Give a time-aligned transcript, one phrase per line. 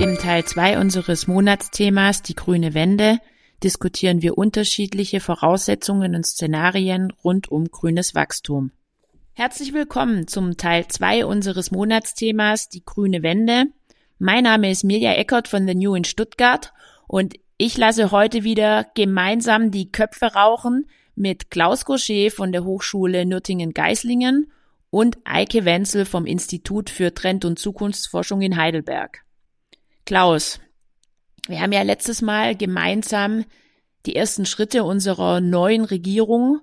[0.00, 3.18] Im Teil 2 unseres Monatsthemas Die grüne Wende
[3.64, 8.70] diskutieren wir unterschiedliche Voraussetzungen und Szenarien rund um grünes Wachstum.
[9.32, 13.64] Herzlich willkommen zum Teil 2 unseres Monatsthemas Die grüne Wende.
[14.18, 16.72] Mein Name ist Mirja Eckert von The New in Stuttgart
[17.08, 20.86] und ich lasse heute wieder gemeinsam die Köpfe rauchen
[21.18, 24.50] mit Klaus Gaucher von der Hochschule Nürtingen-Geislingen
[24.90, 29.24] und Eike Wenzel vom Institut für Trend- und Zukunftsforschung in Heidelberg.
[30.06, 30.60] Klaus,
[31.48, 33.44] wir haben ja letztes Mal gemeinsam
[34.06, 36.60] die ersten Schritte unserer neuen Regierung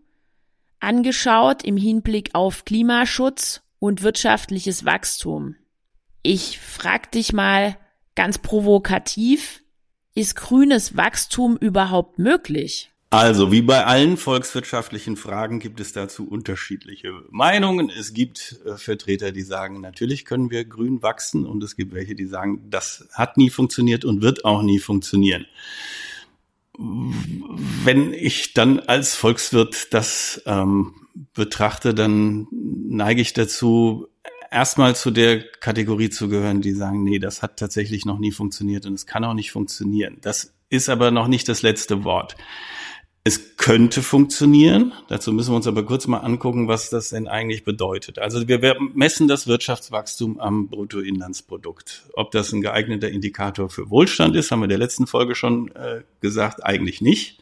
[0.80, 5.56] angeschaut im Hinblick auf Klimaschutz und wirtschaftliches Wachstum.
[6.24, 7.78] Ich frag dich mal
[8.16, 9.64] ganz provokativ,
[10.16, 12.95] ist grünes Wachstum überhaupt möglich?
[13.12, 17.90] Also, wie bei allen volkswirtschaftlichen Fragen gibt es dazu unterschiedliche Meinungen.
[17.90, 22.16] Es gibt äh, Vertreter, die sagen, natürlich können wir grün wachsen und es gibt welche,
[22.16, 25.46] die sagen, das hat nie funktioniert und wird auch nie funktionieren.
[26.78, 30.94] Wenn ich dann als Volkswirt das ähm,
[31.34, 34.08] betrachte, dann neige ich dazu,
[34.52, 38.86] erstmal zu der Kategorie zu gehören, die sagen, nee, das hat tatsächlich noch nie funktioniert
[38.86, 40.18] und es kann auch nicht funktionieren.
[40.22, 42.36] Das ist aber noch nicht das letzte Wort.
[43.28, 44.94] Es könnte funktionieren.
[45.08, 48.20] Dazu müssen wir uns aber kurz mal angucken, was das denn eigentlich bedeutet.
[48.20, 52.04] Also wir messen das Wirtschaftswachstum am Bruttoinlandsprodukt.
[52.14, 55.72] Ob das ein geeigneter Indikator für Wohlstand ist, haben wir in der letzten Folge schon
[55.72, 57.42] äh, gesagt, eigentlich nicht.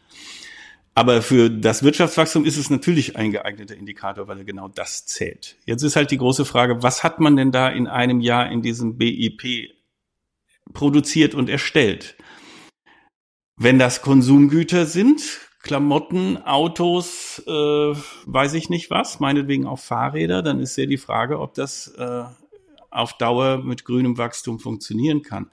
[0.94, 5.56] Aber für das Wirtschaftswachstum ist es natürlich ein geeigneter Indikator, weil er genau das zählt.
[5.66, 8.62] Jetzt ist halt die große Frage, was hat man denn da in einem Jahr in
[8.62, 9.68] diesem BIP
[10.72, 12.16] produziert und erstellt?
[13.58, 20.60] Wenn das Konsumgüter sind, Klamotten, Autos, äh, weiß ich nicht was, meinetwegen auch Fahrräder, dann
[20.60, 22.24] ist ja die Frage, ob das äh,
[22.90, 25.50] auf Dauer mit grünem Wachstum funktionieren kann.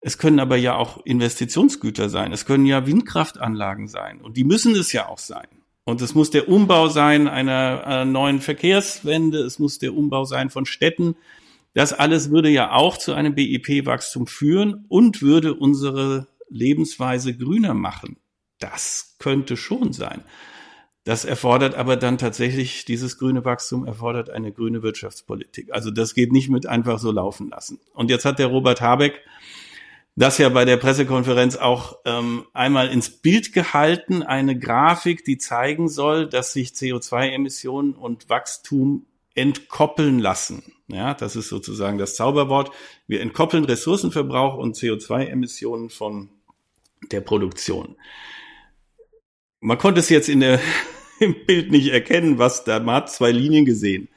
[0.00, 2.32] Es können aber ja auch Investitionsgüter sein.
[2.32, 4.20] Es können ja Windkraftanlagen sein.
[4.20, 5.48] Und die müssen es ja auch sein.
[5.82, 9.40] Und es muss der Umbau sein einer, einer neuen Verkehrswende.
[9.40, 11.16] Es muss der Umbau sein von Städten.
[11.74, 18.16] Das alles würde ja auch zu einem BIP-Wachstum führen und würde unsere Lebensweise grüner machen.
[18.58, 20.22] Das könnte schon sein.
[21.04, 25.72] Das erfordert aber dann tatsächlich, dieses grüne Wachstum erfordert eine grüne Wirtschaftspolitik.
[25.72, 27.80] Also das geht nicht mit einfach so laufen lassen.
[27.94, 29.22] Und jetzt hat der Robert Habeck
[30.18, 35.88] das ja bei der Pressekonferenz auch ähm, einmal ins Bild gehalten, eine Grafik, die zeigen
[35.88, 40.72] soll, dass sich CO2-Emissionen und Wachstum entkoppeln lassen.
[40.88, 42.72] Ja, das ist sozusagen das Zauberwort.
[43.06, 46.30] Wir entkoppeln Ressourcenverbrauch und CO2-Emissionen von
[47.12, 47.94] der Produktion.
[49.60, 50.60] Man konnte es jetzt in der,
[51.20, 54.08] im Bild nicht erkennen, was da, man hat zwei Linien gesehen.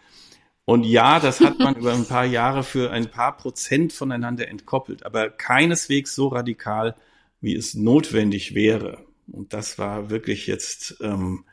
[0.66, 5.06] Und ja, das hat man über ein paar Jahre für ein paar Prozent voneinander entkoppelt,
[5.06, 6.96] aber keineswegs so radikal,
[7.42, 9.06] wie es notwendig wäre.
[9.28, 11.46] Und das war wirklich jetzt, ähm,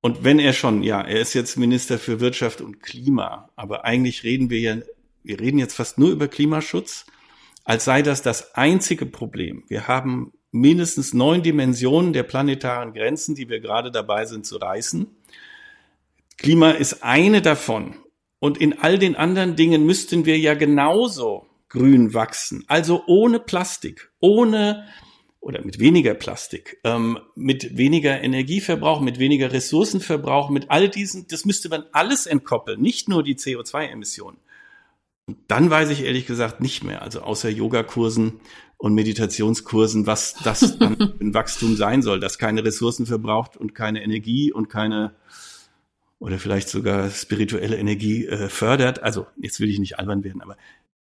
[0.00, 4.24] und wenn er schon, ja, er ist jetzt Minister für Wirtschaft und Klima, aber eigentlich
[4.24, 4.76] reden wir ja,
[5.22, 7.04] wir reden jetzt fast nur über Klimaschutz,
[7.64, 9.64] als sei das das einzige Problem.
[9.68, 15.06] Wir haben mindestens neun Dimensionen der planetaren Grenzen, die wir gerade dabei sind zu reißen.
[16.36, 17.96] Klima ist eine davon.
[18.40, 22.64] Und in all den anderen Dingen müssten wir ja genauso grün wachsen.
[22.68, 24.86] Also ohne Plastik, ohne
[25.40, 31.44] oder mit weniger Plastik, ähm, mit weniger Energieverbrauch, mit weniger Ressourcenverbrauch, mit all diesen, das
[31.44, 34.38] müsste man alles entkoppeln, nicht nur die CO2-Emissionen.
[35.26, 38.40] Und dann weiß ich ehrlich gesagt nicht mehr, also außer Yogakursen
[38.78, 44.02] und Meditationskursen, was das dann ein Wachstum sein soll, das keine Ressourcen verbraucht und keine
[44.02, 45.14] Energie und keine
[46.20, 49.02] oder vielleicht sogar spirituelle Energie äh, fördert.
[49.02, 50.56] Also jetzt will ich nicht albern werden, aber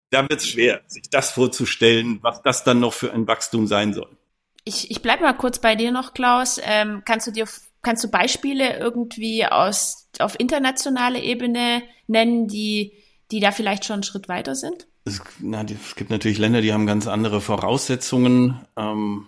[0.09, 3.93] da wird es schwer, sich das vorzustellen, was das dann noch für ein Wachstum sein
[3.93, 4.17] soll.
[4.63, 6.59] Ich, ich bleib mal kurz bei dir noch, Klaus.
[6.63, 7.45] Ähm, kannst du dir
[7.81, 12.93] kannst du Beispiele irgendwie aus auf internationaler Ebene nennen, die
[13.31, 14.87] die da vielleicht schon einen Schritt weiter sind?
[15.05, 19.27] Es, na, es gibt natürlich Länder, die haben ganz andere Voraussetzungen, ähm,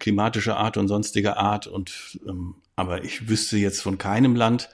[0.00, 1.68] klimatischer Art und sonstiger Art.
[1.68, 4.68] Und ähm, aber ich wüsste jetzt von keinem Land.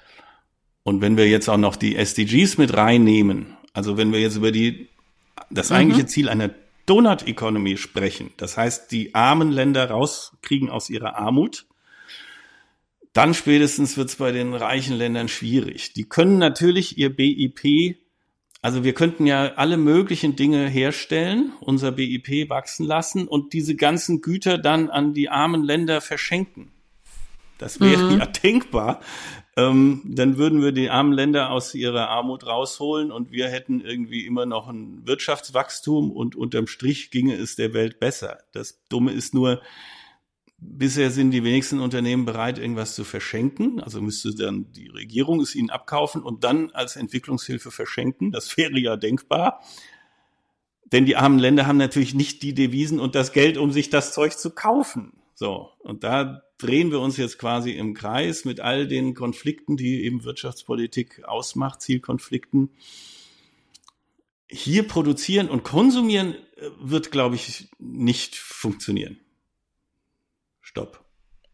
[0.83, 4.51] Und wenn wir jetzt auch noch die SDGs mit reinnehmen, also wenn wir jetzt über
[4.51, 4.89] die
[5.51, 5.77] das mhm.
[5.77, 6.51] eigentliche Ziel einer
[6.87, 11.67] Donut Economy sprechen, das heißt, die armen Länder rauskriegen aus ihrer Armut,
[13.13, 15.93] dann spätestens wird es bei den reichen Ländern schwierig.
[15.93, 17.99] Die können natürlich ihr BIP
[18.61, 24.21] also wir könnten ja alle möglichen Dinge herstellen, unser BIP wachsen lassen und diese ganzen
[24.21, 26.73] Güter dann an die armen Länder verschenken.
[27.59, 28.19] Das wäre mhm.
[28.19, 29.01] ja denkbar.
[29.57, 34.27] ähm, dann würden wir die armen Länder aus ihrer Armut rausholen und wir hätten irgendwie
[34.27, 38.39] immer noch ein Wirtschaftswachstum und unterm Strich ginge es der Welt besser.
[38.53, 39.61] Das Dumme ist nur,
[40.59, 43.81] bisher sind die wenigsten Unternehmen bereit, irgendwas zu verschenken.
[43.81, 48.33] Also müsste dann die Regierung es ihnen abkaufen und dann als Entwicklungshilfe verschenken.
[48.33, 49.63] Das wäre ja denkbar.
[50.93, 54.15] Denn die armen Länder haben natürlich nicht die Devisen und das Geld, um sich das
[54.15, 55.13] Zeug zu kaufen.
[55.35, 55.71] So.
[55.81, 60.25] Und da drehen wir uns jetzt quasi im Kreis mit all den Konflikten, die eben
[60.25, 62.71] Wirtschaftspolitik ausmacht, Zielkonflikten.
[64.51, 69.21] Hier produzieren und konsumieren äh, wird, glaube ich, nicht funktionieren.
[70.69, 71.03] Stopp.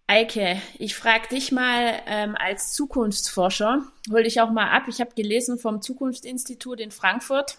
[0.09, 4.87] Eike, ich frage dich mal ähm, als Zukunftsforscher, hol dich auch mal ab.
[4.89, 7.59] Ich habe gelesen vom Zukunftsinstitut in Frankfurt,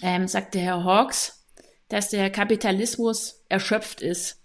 [0.00, 1.46] ähm, sagte Herr Hawks,
[1.90, 4.42] dass der Kapitalismus erschöpft ist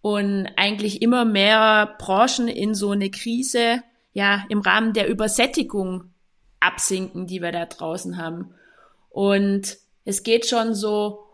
[0.00, 6.12] und eigentlich immer mehr Branchen in so eine Krise, ja, im Rahmen der Übersättigung
[6.58, 8.52] absinken, die wir da draußen haben.
[9.10, 11.24] Und es geht schon so,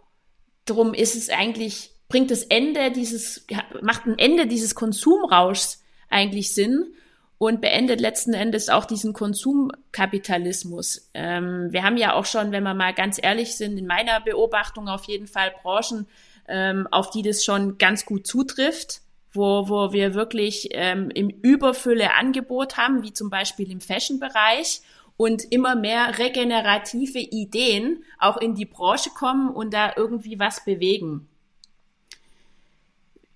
[0.66, 3.44] darum ist es eigentlich, bringt das Ende dieses,
[3.82, 6.94] macht ein Ende dieses Konsumrauschs eigentlich Sinn
[7.38, 11.10] und beendet letzten Endes auch diesen Konsumkapitalismus.
[11.12, 14.88] Ähm, wir haben ja auch schon, wenn wir mal ganz ehrlich sind, in meiner Beobachtung
[14.88, 16.06] auf jeden Fall Branchen,
[16.46, 19.00] ähm, auf die das schon ganz gut zutrifft,
[19.32, 24.82] wo, wo wir wirklich ähm, im Überfülle Angebot haben, wie zum Beispiel im Fashion-Bereich
[25.16, 31.28] und immer mehr regenerative Ideen auch in die Branche kommen und da irgendwie was bewegen.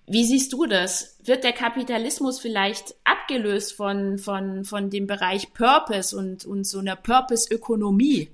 [0.09, 1.17] Wie siehst du das?
[1.23, 6.95] Wird der Kapitalismus vielleicht abgelöst von, von, von dem Bereich Purpose und, und so einer
[6.95, 8.29] Purpose-Ökonomie?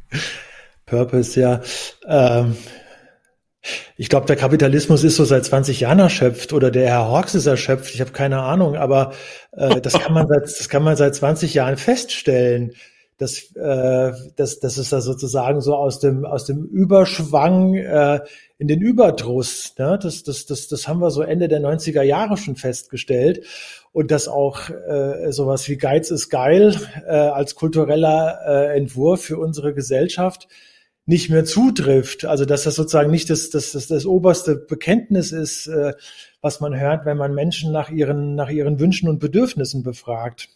[0.86, 1.60] Purpose, ja.
[2.06, 2.56] Ähm,
[3.98, 7.46] ich glaube, der Kapitalismus ist so seit 20 Jahren erschöpft oder der Herr Hawks ist
[7.46, 7.94] erschöpft.
[7.94, 9.12] Ich habe keine Ahnung, aber
[9.52, 12.72] äh, das kann man seit das kann man seit 20 Jahren feststellen.
[13.18, 18.20] Dass äh, das, das ist da sozusagen so aus dem aus dem Überschwang äh,
[18.58, 19.74] in den Überdruss.
[19.78, 19.98] Ne?
[20.02, 23.46] Das, das, das, das haben wir so Ende der 90er Jahre schon festgestellt
[23.92, 29.38] und dass auch äh, sowas wie Geiz ist geil äh, als kultureller äh, Entwurf für
[29.38, 30.48] unsere Gesellschaft
[31.06, 32.24] nicht mehr zutrifft.
[32.26, 35.94] Also dass das sozusagen nicht das, das, das, das oberste Bekenntnis ist, äh,
[36.42, 40.50] was man hört, wenn man Menschen nach ihren, nach ihren Wünschen und Bedürfnissen befragt.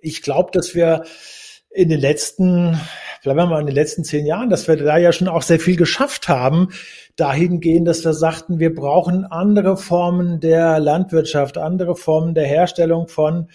[0.00, 1.04] Ich glaube, dass wir
[1.78, 2.80] in den letzten,
[3.22, 5.60] bleiben wir mal in den letzten zehn Jahren, dass wir da ja schon auch sehr
[5.60, 6.70] viel geschafft haben,
[7.14, 13.48] dahingehend, dass wir sagten, wir brauchen andere Formen der Landwirtschaft, andere Formen der Herstellung von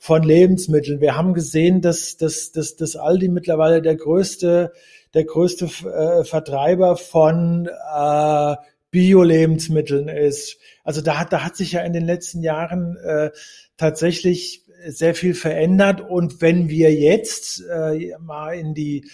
[0.00, 1.00] von Lebensmitteln.
[1.00, 4.72] Wir haben gesehen, dass, dass, dass, dass Aldi mittlerweile der größte
[5.14, 8.56] der größte äh, Vertreiber von äh,
[8.90, 10.58] Bio-Lebensmitteln ist.
[10.84, 13.30] Also da hat, da hat sich ja in den letzten Jahren äh,
[13.76, 16.00] tatsächlich sehr viel verändert.
[16.00, 19.10] Und wenn wir jetzt äh, mal in die,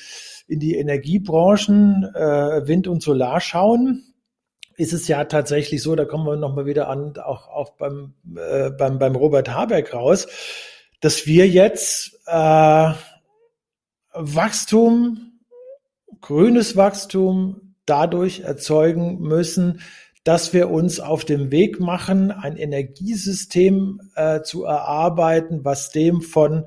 [0.46, 4.04] in die Energiebranchen, äh, Wind und Solar schauen,
[4.76, 8.70] ist es ja tatsächlich so, da kommen wir nochmal wieder an, auch, auch beim, äh,
[8.70, 10.26] beim, beim Robert Habeck raus,
[11.00, 12.92] dass wir jetzt äh,
[14.12, 15.34] Wachstum
[16.24, 19.82] grünes Wachstum dadurch erzeugen müssen,
[20.24, 26.64] dass wir uns auf dem Weg machen, ein Energiesystem äh, zu erarbeiten, was dem von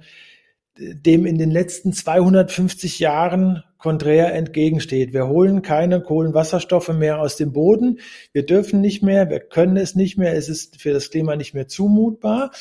[0.79, 5.13] dem in den letzten 250 Jahren konträr entgegensteht.
[5.13, 7.99] Wir holen keine Kohlenwasserstoffe mehr aus dem Boden.
[8.31, 10.35] Wir dürfen nicht mehr, wir können es nicht mehr.
[10.35, 12.51] Es ist für das Klima nicht mehr zumutbar.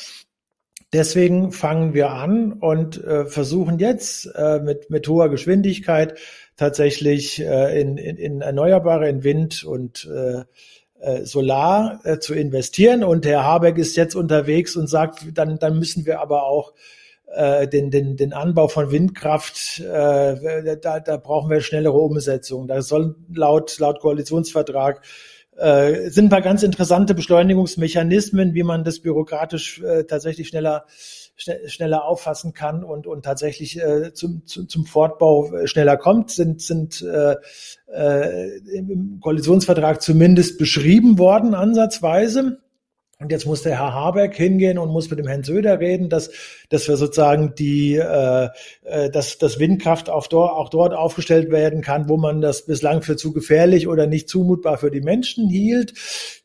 [0.93, 6.17] Deswegen fangen wir an und äh, versuchen jetzt äh, mit, mit hoher Geschwindigkeit
[6.55, 10.45] tatsächlich äh, in, in, in Erneuerbare, in Wind und äh,
[11.25, 13.03] Solar äh, zu investieren.
[13.03, 16.73] Und Herr Habeck ist jetzt unterwegs und sagt, dann, dann müssen wir aber auch
[17.33, 22.67] äh, den, den, den Anbau von Windkraft, äh, da, da brauchen wir schnellere Umsetzung.
[22.67, 25.01] Da soll laut, laut Koalitionsvertrag
[25.57, 30.85] äh, sind ein paar ganz interessante Beschleunigungsmechanismen, wie man das bürokratisch äh, tatsächlich schneller
[31.37, 36.61] schneller auffassen kann und, und tatsächlich äh, zum, zum, zum Fortbau äh, schneller kommt, sind,
[36.61, 37.35] sind äh,
[37.93, 42.59] äh, im Koalitionsvertrag zumindest beschrieben worden, ansatzweise.
[43.19, 46.29] Und jetzt muss der Herr Habeck hingehen und muss mit dem Herrn Söder reden, dass,
[46.69, 48.49] dass wir sozusagen die, äh,
[48.83, 53.01] äh, dass das Windkraft auch dort, auch dort aufgestellt werden kann, wo man das bislang
[53.01, 55.95] für zu gefährlich oder nicht zumutbar für die Menschen hielt.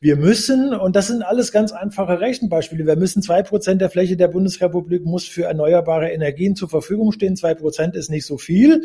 [0.00, 4.16] Wir müssen, und das sind alles ganz einfache Rechenbeispiele, wir müssen zwei Prozent der Fläche
[4.16, 7.36] der Bundesrepublik muss für erneuerbare Energien zur Verfügung stehen.
[7.36, 8.84] Zwei Prozent ist nicht so viel.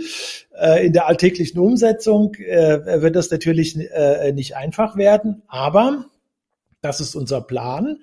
[0.60, 6.08] Äh, in der alltäglichen Umsetzung äh, wird das natürlich äh, nicht einfach werden, aber
[6.82, 7.98] das ist unser Plan.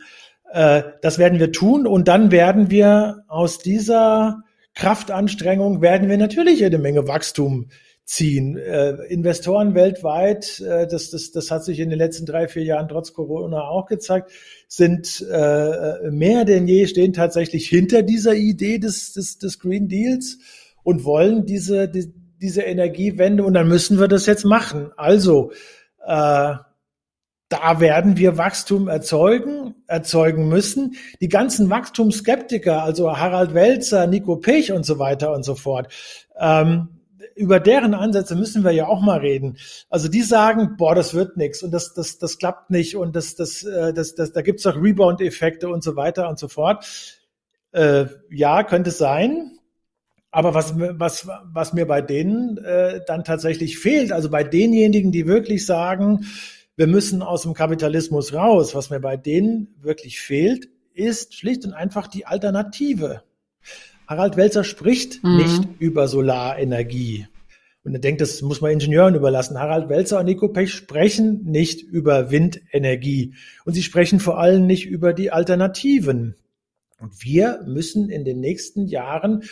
[0.52, 4.42] Äh, das werden wir tun und dann werden wir aus dieser
[4.74, 7.70] Kraftanstrengung werden wir natürlich eine Menge Wachstum
[8.04, 8.56] ziehen.
[8.56, 12.88] Äh, Investoren weltweit, äh, das, das, das hat sich in den letzten drei, vier Jahren
[12.88, 14.30] trotz Corona auch gezeigt,
[14.68, 20.38] sind mehr denn je, stehen tatsächlich hinter dieser Idee des, des, des Green Deals
[20.82, 22.12] und wollen diese, die,
[22.42, 24.90] diese Energiewende und dann müssen wir das jetzt machen.
[24.96, 25.52] Also
[26.04, 26.54] äh,
[27.48, 30.96] da werden wir Wachstum erzeugen, erzeugen müssen.
[31.20, 35.92] Die ganzen Wachstumsskeptiker, also Harald Welzer, Nico Pech und so weiter und so fort,
[36.38, 36.88] ähm,
[37.36, 39.56] über deren Ansätze müssen wir ja auch mal reden.
[39.90, 43.34] Also die sagen, boah, das wird nichts und das, das, das klappt nicht und das,
[43.34, 46.84] das, äh, das, das, da gibt's doch Rebound-Effekte und so weiter und so fort.
[47.72, 49.58] Äh, ja, könnte sein.
[50.30, 55.26] Aber was, was, was mir bei denen äh, dann tatsächlich fehlt, also bei denjenigen, die
[55.26, 56.26] wirklich sagen,
[56.76, 61.72] wir müssen aus dem Kapitalismus raus, was mir bei denen wirklich fehlt, ist schlicht und
[61.72, 63.22] einfach die Alternative.
[64.06, 65.36] Harald Welzer spricht mhm.
[65.36, 67.26] nicht über Solarenergie.
[67.84, 69.58] Und er denkt, das muss man Ingenieuren überlassen.
[69.58, 73.34] Harald Welzer und Nico Pech sprechen nicht über Windenergie.
[73.64, 76.34] Und sie sprechen vor allem nicht über die Alternativen.
[76.98, 79.42] Und wir müssen in den nächsten Jahren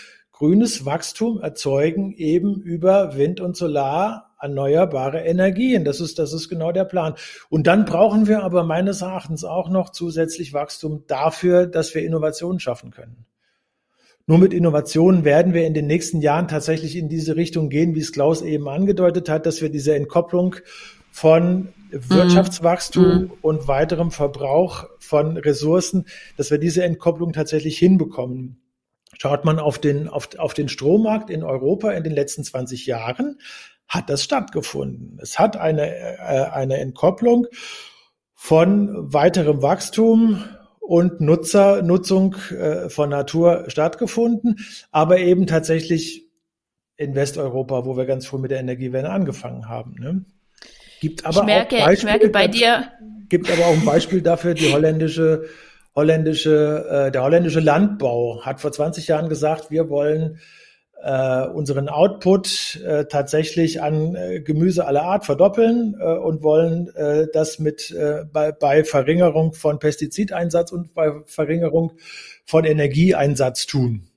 [0.42, 5.84] grünes Wachstum erzeugen, eben über Wind und Solar erneuerbare Energien.
[5.84, 7.14] Das ist, das ist genau der Plan.
[7.48, 12.58] Und dann brauchen wir aber meines Erachtens auch noch zusätzlich Wachstum dafür, dass wir Innovationen
[12.58, 13.24] schaffen können.
[14.26, 18.00] Nur mit Innovationen werden wir in den nächsten Jahren tatsächlich in diese Richtung gehen, wie
[18.00, 20.56] es Klaus eben angedeutet hat, dass wir diese Entkopplung
[21.12, 23.30] von Wirtschaftswachstum mm.
[23.42, 26.06] und weiterem Verbrauch von Ressourcen,
[26.36, 28.61] dass wir diese Entkopplung tatsächlich hinbekommen.
[29.20, 33.38] Schaut man auf den, auf, auf den Strommarkt in Europa in den letzten 20 Jahren,
[33.88, 35.18] hat das stattgefunden.
[35.20, 37.46] Es hat eine, äh, eine Entkopplung
[38.34, 40.42] von weiterem Wachstum
[40.80, 44.58] und Nutzer, Nutzung äh, von Natur stattgefunden,
[44.90, 46.28] aber eben tatsächlich
[46.96, 49.94] in Westeuropa, wo wir ganz früh mit der Energiewende angefangen haben.
[49.98, 50.24] Ne?
[51.00, 52.92] Gibt aber ich merke, auch Beispiele, ich merke bei dir.
[53.28, 55.46] Gibt aber auch ein Beispiel dafür, die holländische,
[55.94, 60.38] holländische, äh, der holländische Landbau hat vor 20 Jahren gesagt, wir wollen
[61.02, 67.26] äh, unseren Output äh, tatsächlich an äh, Gemüse aller Art verdoppeln äh, und wollen äh,
[67.32, 71.92] das mit äh, bei, bei Verringerung von Pestizideinsatz und bei Verringerung
[72.46, 74.08] von Energieeinsatz tun.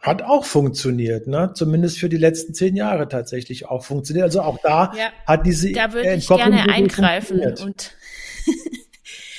[0.00, 1.52] Hat auch funktioniert, ne?
[1.54, 4.24] Zumindest für die letzten zehn Jahre tatsächlich auch funktioniert.
[4.24, 7.96] Also auch da ja, hat diese da würde ich gerne eingreifen und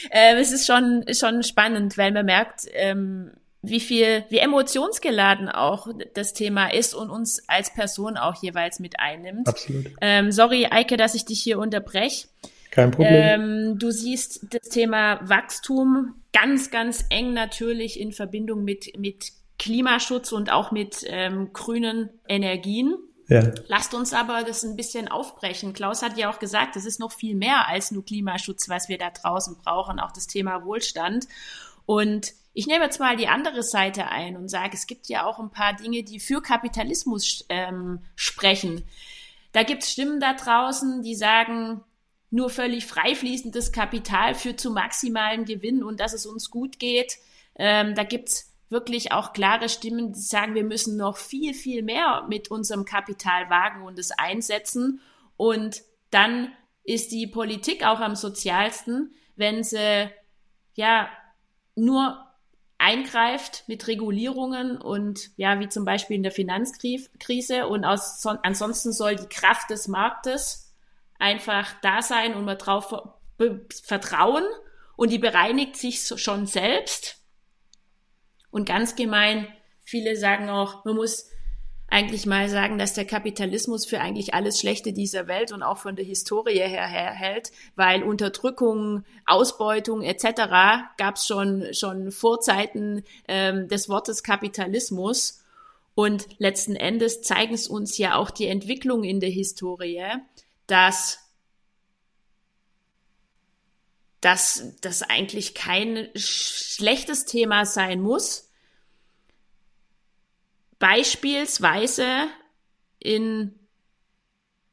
[0.10, 3.32] äh, es ist schon schon spannend, weil man merkt, ähm,
[3.70, 9.00] wie viel, wie emotionsgeladen auch das Thema ist und uns als Person auch jeweils mit
[9.00, 9.48] einnimmt.
[9.48, 9.88] Absolut.
[10.02, 12.28] Ähm, sorry, Eike, dass ich dich hier unterbreche.
[12.72, 13.14] Kein Problem.
[13.14, 20.32] Ähm, du siehst das Thema Wachstum ganz, ganz eng natürlich in Verbindung mit, mit Klimaschutz
[20.32, 22.96] und auch mit ähm, grünen Energien.
[23.28, 23.52] Ja.
[23.68, 25.74] Lasst uns aber das ein bisschen aufbrechen.
[25.74, 28.98] Klaus hat ja auch gesagt, es ist noch viel mehr als nur Klimaschutz, was wir
[28.98, 31.28] da draußen brauchen, auch das Thema Wohlstand.
[31.86, 35.40] Und ich nehme jetzt mal die andere Seite ein und sage, es gibt ja auch
[35.40, 38.84] ein paar Dinge, die für Kapitalismus ähm, sprechen.
[39.52, 41.82] Da gibt es Stimmen da draußen, die sagen,
[42.30, 47.18] nur völlig frei fließendes Kapital führt zu maximalen Gewinn und dass es uns gut geht.
[47.56, 52.26] Ähm, da gibt's wirklich auch klare Stimmen, die sagen, wir müssen noch viel, viel mehr
[52.28, 55.02] mit unserem Kapital wagen und es einsetzen.
[55.38, 56.52] Und dann
[56.84, 60.10] ist die Politik auch am sozialsten, wenn sie
[60.74, 61.10] ja
[61.76, 62.26] nur
[62.78, 68.92] eingreift mit Regulierungen und ja, wie zum Beispiel in der Finanzkrise und aus, son, ansonsten
[68.92, 70.74] soll die Kraft des Marktes
[71.18, 72.94] einfach da sein und man drauf
[73.84, 74.44] vertrauen
[74.98, 77.25] und die bereinigt sich schon selbst.
[78.56, 79.50] Und ganz gemein,
[79.84, 81.30] viele sagen auch, man muss
[81.90, 85.98] eigentlich mal sagen, dass der Kapitalismus für eigentlich alles Schlechte dieser Welt und auch von
[85.98, 90.96] der Historie her, her hält, weil Unterdrückung, Ausbeutung etc.
[90.98, 95.44] gab es schon schon vor Zeiten ähm, des Wortes Kapitalismus.
[95.94, 100.02] Und letzten Endes zeigen es uns ja auch die Entwicklung in der Historie,
[100.66, 101.25] dass
[104.26, 108.46] dass das eigentlich kein schlechtes Thema sein muss,
[110.80, 112.28] Beispielsweise
[113.00, 113.58] in,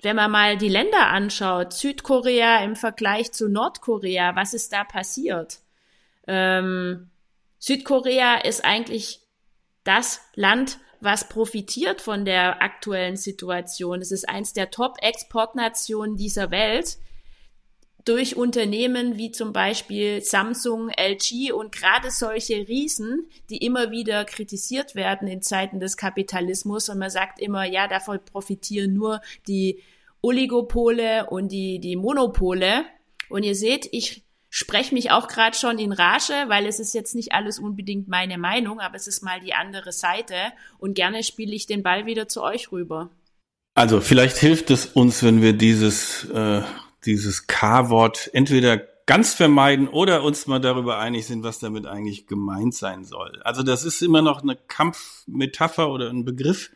[0.00, 5.60] wenn man mal die Länder anschaut, Südkorea im Vergleich zu Nordkorea, was ist da passiert?
[6.26, 7.10] Ähm,
[7.58, 9.20] Südkorea ist eigentlich
[9.84, 14.00] das Land, was profitiert von der aktuellen Situation.
[14.00, 16.98] Es ist eins der Top-Exportnationen dieser Welt.
[18.04, 24.94] Durch Unternehmen wie zum Beispiel Samsung, LG und gerade solche Riesen, die immer wieder kritisiert
[24.94, 29.82] werden in Zeiten des Kapitalismus und man sagt immer, ja, davon profitieren nur die
[30.20, 32.84] Oligopole und die, die Monopole.
[33.28, 37.14] Und ihr seht, ich spreche mich auch gerade schon in Rage, weil es ist jetzt
[37.14, 40.36] nicht alles unbedingt meine Meinung, aber es ist mal die andere Seite
[40.78, 43.10] und gerne spiele ich den Ball wieder zu euch rüber.
[43.74, 46.62] Also vielleicht hilft es uns, wenn wir dieses äh,
[47.04, 52.74] dieses K-Wort entweder ganz vermeiden oder uns mal darüber einig sind, was damit eigentlich gemeint
[52.74, 53.40] sein soll.
[53.42, 56.70] Also das ist immer noch eine Kampfmetapher oder ein Begriff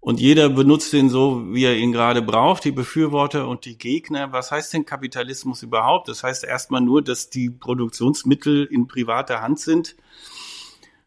[0.00, 4.32] und jeder benutzt den so, wie er ihn gerade braucht, die Befürworter und die Gegner.
[4.32, 6.08] Was heißt denn Kapitalismus überhaupt?
[6.08, 9.96] Das heißt erstmal nur, dass die Produktionsmittel in privater Hand sind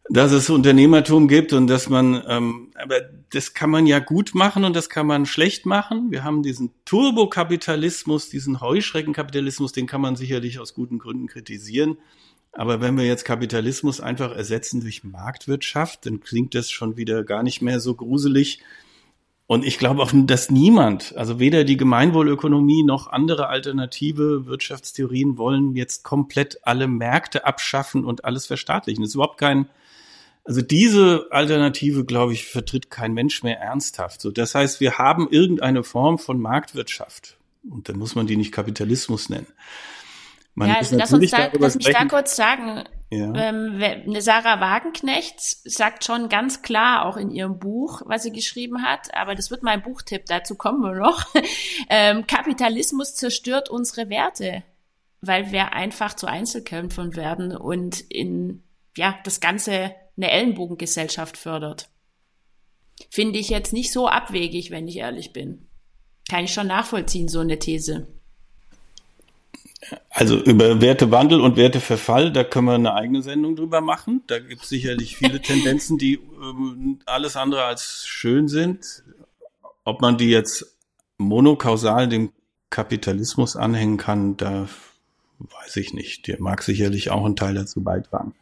[0.10, 4.66] dass es Unternehmertum gibt und dass man, ähm, aber das kann man ja gut machen
[4.66, 6.12] und das kann man schlecht machen.
[6.12, 11.98] Wir haben diesen Turbokapitalismus, diesen Heuschreckenkapitalismus, den kann man sicherlich aus guten Gründen kritisieren.
[12.52, 17.42] Aber wenn wir jetzt Kapitalismus einfach ersetzen durch Marktwirtschaft, dann klingt das schon wieder gar
[17.42, 18.62] nicht mehr so gruselig.
[19.48, 25.76] Und ich glaube auch, dass niemand, also weder die Gemeinwohlökonomie noch andere alternative Wirtschaftstheorien wollen
[25.76, 29.02] jetzt komplett alle Märkte abschaffen und alles verstaatlichen.
[29.04, 29.68] Das ist überhaupt kein,
[30.46, 34.22] also diese Alternative, glaube ich, vertritt kein Mensch mehr ernsthaft.
[34.22, 37.38] So, das heißt, wir haben irgendeine Form von Marktwirtschaft.
[37.70, 39.48] Und dann muss man die nicht Kapitalismus nennen.
[40.56, 42.84] Man ja, lass uns da, lass mich da kurz sagen.
[43.10, 43.34] Ja.
[43.36, 43.82] Ähm,
[44.20, 49.36] Sarah Wagenknecht sagt schon ganz klar auch in ihrem Buch, was sie geschrieben hat, aber
[49.36, 51.26] das wird mein Buchtipp, dazu kommen wir noch.
[51.90, 54.64] ähm, Kapitalismus zerstört unsere Werte,
[55.22, 58.64] weil wir einfach zu Einzelkämpfern werden und in
[58.96, 61.90] ja das Ganze eine Ellenbogengesellschaft fördert.
[63.10, 65.68] Finde ich jetzt nicht so abwegig, wenn ich ehrlich bin.
[66.30, 68.08] Kann ich schon nachvollziehen, so eine These.
[70.10, 74.22] Also über Wertewandel und Werteverfall, da können wir eine eigene Sendung drüber machen.
[74.28, 79.04] Da gibt es sicherlich viele Tendenzen, die ähm, alles andere als schön sind.
[79.84, 80.78] Ob man die jetzt
[81.18, 82.32] monokausal dem
[82.70, 84.70] Kapitalismus anhängen kann, da
[85.40, 86.28] weiß ich nicht.
[86.28, 88.34] Der mag sicherlich auch einen Teil dazu beitragen.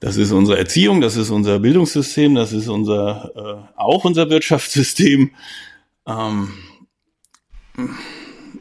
[0.00, 5.30] Das ist unsere Erziehung, das ist unser Bildungssystem, das ist unser äh, auch unser Wirtschaftssystem.
[6.06, 6.48] Ähm,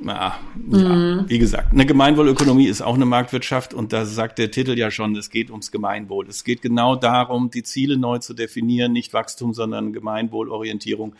[0.05, 1.23] ja, mhm.
[1.27, 5.15] wie gesagt, eine Gemeinwohlökonomie ist auch eine Marktwirtschaft und da sagt der Titel ja schon,
[5.15, 6.27] es geht ums Gemeinwohl.
[6.27, 11.15] Es geht genau darum, die Ziele neu zu definieren, nicht Wachstum, sondern Gemeinwohlorientierung.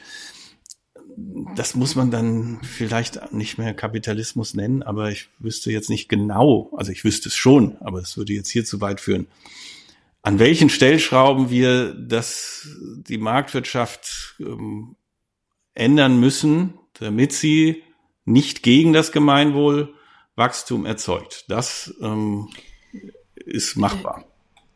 [1.55, 6.71] Das muss man dann vielleicht nicht mehr Kapitalismus nennen, aber ich wüsste jetzt nicht genau,
[6.75, 9.27] also ich wüsste es schon, aber es würde jetzt hier zu weit führen
[10.21, 12.67] an welchen Stellschrauben wir das,
[13.07, 14.95] die Marktwirtschaft ähm,
[15.73, 17.83] ändern müssen, damit sie
[18.25, 19.93] nicht gegen das Gemeinwohl
[20.35, 21.45] Wachstum erzeugt.
[21.49, 22.49] Das ähm,
[23.35, 24.25] ist machbar,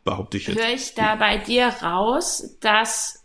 [0.04, 0.58] behaupte ich jetzt.
[0.58, 3.23] Höre ich da bei dir raus, dass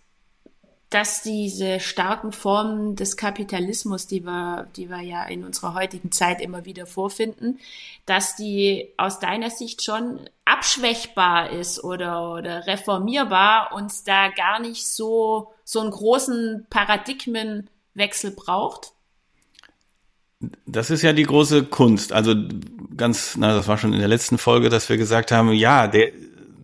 [0.90, 6.42] dass diese starken Formen des Kapitalismus, die wir, die wir ja in unserer heutigen Zeit
[6.42, 7.60] immer wieder vorfinden,
[8.08, 14.88] dass die aus deiner Sicht schon abschwächbar ist oder, oder reformierbar und da gar nicht
[14.88, 18.94] so, so einen großen Paradigmenwechsel braucht?
[20.66, 22.14] Das ist ja die große Kunst.
[22.14, 22.34] Also
[22.98, 26.14] ganz, na, das war schon in der letzten Folge, dass wir gesagt haben, ja, der,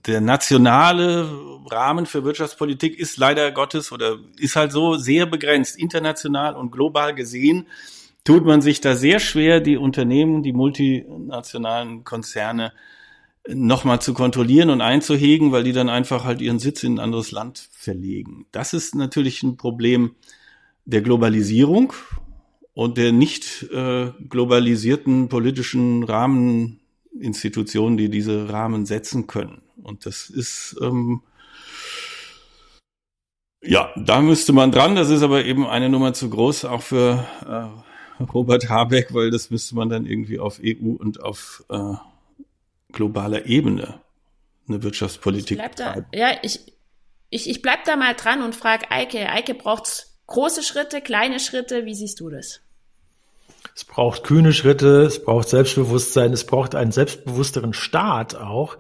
[0.08, 6.56] der nationale Rahmen für Wirtschaftspolitik ist leider Gottes oder ist halt so sehr begrenzt, international
[6.56, 7.68] und global gesehen,
[8.24, 12.74] tut man sich da sehr schwer, die Unternehmen, die multinationalen Konzerne
[13.48, 17.32] nochmal zu kontrollieren und einzuhegen, weil die dann einfach halt ihren Sitz in ein anderes
[17.32, 18.48] Land verlegen.
[18.52, 20.16] Das ist natürlich ein Problem
[20.86, 21.94] der Globalisierung
[22.74, 29.62] und der nicht äh, globalisierten politischen Rahmeninstitutionen, die diese Rahmen setzen können.
[29.82, 31.22] Und das ist ähm,
[33.66, 34.96] ja, da müsste man dran.
[34.96, 39.50] Das ist aber eben eine Nummer zu groß, auch für äh, Robert Habeck, weil das
[39.50, 41.94] müsste man dann irgendwie auf EU und auf äh,
[42.92, 44.02] globaler Ebene
[44.68, 46.60] eine Wirtschaftspolitik ich da, Ja, ich,
[47.30, 49.30] ich, ich bleib da mal dran und frage Eike.
[49.30, 51.86] Eike, braucht's große Schritte, kleine Schritte?
[51.86, 52.62] Wie siehst du das?
[53.76, 58.78] Es braucht kühne Schritte, es braucht Selbstbewusstsein, es braucht einen selbstbewussteren Staat auch,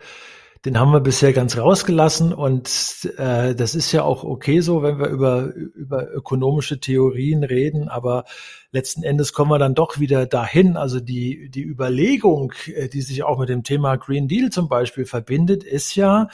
[0.65, 4.97] den haben wir bisher ganz rausgelassen und äh, das ist ja auch okay so, wenn
[4.97, 8.25] wir über, über ökonomische Theorien reden, aber
[8.71, 10.75] letzten Endes kommen wir dann doch wieder dahin.
[10.75, 15.05] Also die, die Überlegung, äh, die sich auch mit dem Thema Green Deal zum Beispiel
[15.05, 16.29] verbindet, ist ja,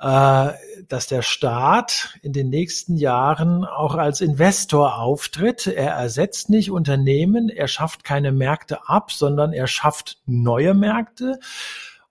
[0.00, 0.52] äh,
[0.88, 5.66] dass der Staat in den nächsten Jahren auch als Investor auftritt.
[5.66, 11.38] Er ersetzt nicht Unternehmen, er schafft keine Märkte ab, sondern er schafft neue Märkte.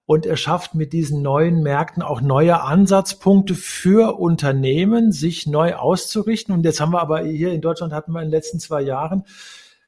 [0.10, 6.52] Und er schafft mit diesen neuen Märkten auch neue Ansatzpunkte für Unternehmen, sich neu auszurichten.
[6.52, 9.26] Und jetzt haben wir aber hier in Deutschland hatten wir in den letzten zwei Jahren,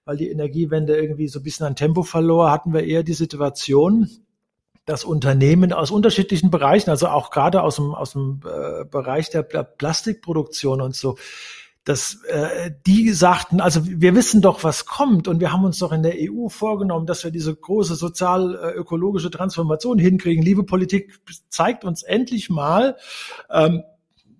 [0.06, 4.12] weil die Energiewende irgendwie so ein bisschen an Tempo verlor, hatten wir eher die Situation,
[4.86, 9.42] dass Unternehmen aus unterschiedlichen Bereichen, also auch gerade aus dem, aus dem äh, Bereich der
[9.42, 11.18] Plastikproduktion und so,
[11.84, 15.91] dass äh, die sagten, also wir wissen doch, was kommt und wir haben uns doch
[15.91, 20.44] in der EU vorgenommen, dass wir diese große sozial-ökologische Transformation hinkriegen.
[20.44, 22.98] Liebe Politik, zeigt uns endlich mal,
[23.50, 23.84] ähm,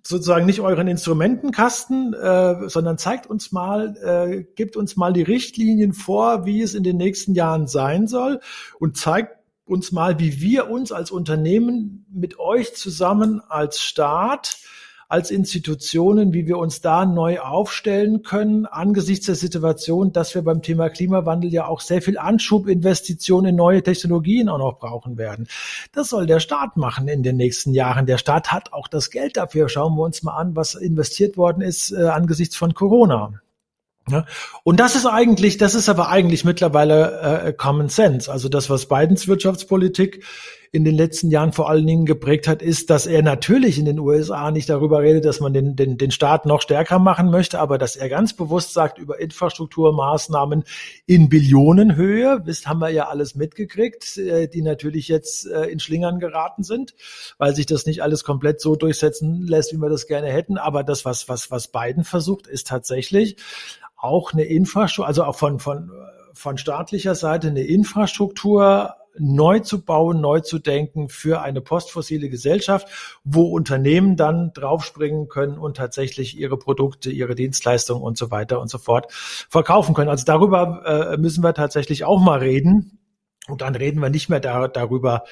[0.04, 5.94] sozusagen nicht euren Instrumentenkasten, äh, sondern zeigt uns mal, äh, gibt uns mal die Richtlinien
[5.94, 8.40] vor, wie es in den nächsten Jahren sein soll
[8.78, 14.56] und zeigt uns mal, wie wir uns als Unternehmen mit euch zusammen als Staat,
[15.12, 20.62] als Institutionen, wie wir uns da neu aufstellen können angesichts der Situation, dass wir beim
[20.62, 25.48] Thema Klimawandel ja auch sehr viel Anschubinvestitionen in neue Technologien auch noch brauchen werden.
[25.92, 28.06] Das soll der Staat machen in den nächsten Jahren.
[28.06, 29.68] Der Staat hat auch das Geld dafür.
[29.68, 33.34] Schauen wir uns mal an, was investiert worden ist äh, angesichts von Corona.
[34.08, 34.24] Ja,
[34.64, 38.32] und das ist eigentlich, das ist aber eigentlich mittlerweile äh, Common Sense.
[38.32, 40.24] Also das, was Bidens Wirtschaftspolitik
[40.74, 43.98] in den letzten Jahren vor allen Dingen geprägt hat, ist, dass er natürlich in den
[43.98, 47.76] USA nicht darüber redet, dass man den, den, den Staat noch stärker machen möchte, aber
[47.76, 50.64] dass er ganz bewusst sagt, über Infrastrukturmaßnahmen
[51.04, 56.18] in Billionenhöhe, wisst, haben wir ja alles mitgekriegt, äh, die natürlich jetzt äh, in Schlingern
[56.20, 56.94] geraten sind,
[57.36, 60.56] weil sich das nicht alles komplett so durchsetzen lässt, wie wir das gerne hätten.
[60.56, 63.36] Aber das, was, was, was Biden versucht, ist tatsächlich,
[63.98, 65.90] auch eine Infrastruktur, also auch von, von,
[66.32, 72.88] von staatlicher Seite eine Infrastruktur neu zu bauen, neu zu denken für eine postfossile Gesellschaft,
[73.24, 78.68] wo Unternehmen dann draufspringen können und tatsächlich ihre Produkte, ihre Dienstleistungen und so weiter und
[78.68, 80.10] so fort verkaufen können.
[80.10, 82.98] Also darüber äh, müssen wir tatsächlich auch mal reden.
[83.48, 85.24] Und dann reden wir nicht mehr da, darüber,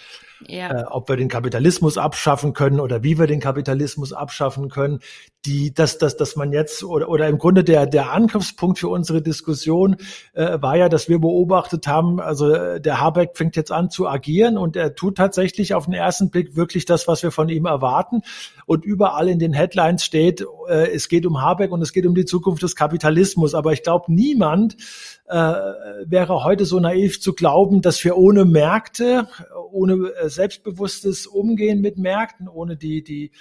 [0.47, 0.81] ja.
[0.81, 5.01] äh, ob wir den Kapitalismus abschaffen können oder wie wir den Kapitalismus abschaffen können.
[5.47, 9.23] Die, dass, dass, dass man jetzt oder, oder im Grunde der, der Angriffspunkt für unsere
[9.23, 9.97] Diskussion
[10.35, 14.07] äh, war ja, dass wir beobachtet haben, also äh, der Habeck fängt jetzt an zu
[14.07, 17.65] agieren und er tut tatsächlich auf den ersten Blick wirklich das, was wir von ihm
[17.65, 18.21] erwarten.
[18.67, 22.15] Und überall in den Headlines steht, äh, es geht um Habeck und es geht um
[22.15, 23.55] die Zukunft des Kapitalismus.
[23.55, 24.77] Aber ich glaube, niemand
[25.31, 25.35] äh,
[26.07, 29.29] wäre heute so naiv zu glauben, dass wir ohne Märkte,
[29.73, 33.33] ohne äh, selbstbewusstes Umgehen mit Märkten, ohne die, die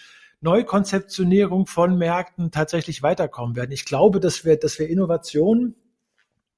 [0.41, 3.71] Neukonzeptionierung von Märkten tatsächlich weiterkommen werden.
[3.71, 5.75] Ich glaube, dass wir, dass wir Innovationen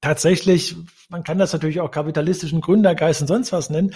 [0.00, 0.76] tatsächlich,
[1.08, 3.94] man kann das natürlich auch kapitalistischen Gründergeist und sonst was nennen.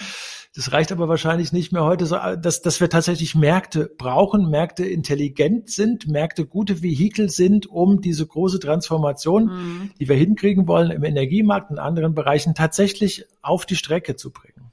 [0.55, 4.85] Das reicht aber wahrscheinlich nicht mehr heute, so, dass, dass wir tatsächlich Märkte brauchen, Märkte
[4.85, 9.91] intelligent sind, Märkte gute Vehikel sind, um diese große Transformation, mhm.
[9.99, 14.66] die wir hinkriegen wollen im Energiemarkt und anderen Bereichen tatsächlich auf die Strecke zu bringen.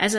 [0.00, 0.18] Also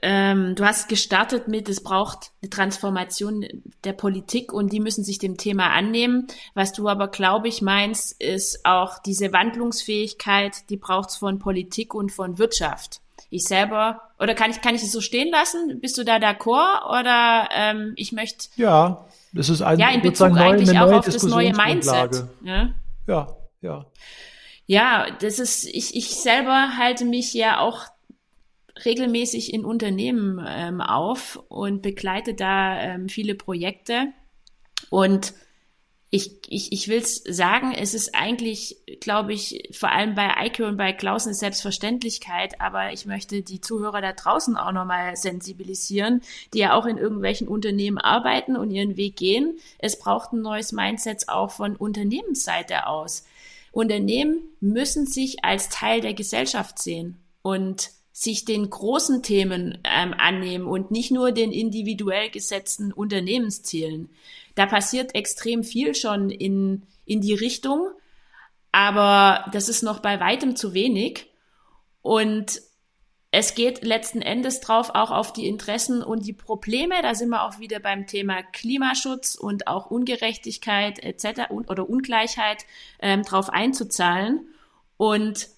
[0.00, 3.46] ähm, du hast gestartet mit, es braucht eine Transformation
[3.84, 6.26] der Politik und die müssen sich dem Thema annehmen.
[6.54, 11.94] Was du aber, glaube ich, meinst, ist auch diese Wandlungsfähigkeit, die braucht es von Politik
[11.94, 13.00] und von Wirtschaft.
[13.28, 15.80] Ich selber, oder kann ich, kann ich es so stehen lassen?
[15.80, 17.00] Bist du da d'accord?
[17.00, 18.48] Oder ähm, ich möchte.
[18.56, 22.24] Ja, das ist ein ja, in Bezug eigentlich auch auf das neue Mindset.
[22.42, 22.70] Ja,
[23.06, 23.36] ja.
[23.60, 23.86] Ja,
[24.66, 27.86] ja das ist, ich, ich selber halte mich ja auch
[28.84, 34.08] regelmäßig in Unternehmen ähm, auf und begleite da ähm, viele Projekte.
[34.90, 35.34] Und
[36.14, 40.66] ich, ich, ich will es sagen, es ist eigentlich, glaube ich, vor allem bei Eike
[40.66, 46.20] und bei Klausen eine Selbstverständlichkeit, aber ich möchte die Zuhörer da draußen auch nochmal sensibilisieren,
[46.52, 49.58] die ja auch in irgendwelchen Unternehmen arbeiten und ihren Weg gehen.
[49.78, 53.24] Es braucht ein neues Mindset auch von Unternehmensseite aus.
[53.70, 60.66] Unternehmen müssen sich als Teil der Gesellschaft sehen und sich den großen Themen ähm, annehmen
[60.66, 64.10] und nicht nur den individuell gesetzten Unternehmenszielen.
[64.54, 67.88] Da passiert extrem viel schon in, in die Richtung,
[68.70, 71.26] aber das ist noch bei weitem zu wenig.
[72.02, 72.60] Und
[73.34, 77.00] es geht letzten Endes drauf auch auf die Interessen und die Probleme.
[77.00, 81.50] Da sind wir auch wieder beim Thema Klimaschutz und auch Ungerechtigkeit etc.
[81.50, 82.66] oder Ungleichheit
[83.00, 84.48] ähm, drauf einzuzahlen.
[84.98, 85.48] Und